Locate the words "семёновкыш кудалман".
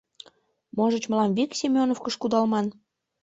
1.59-2.67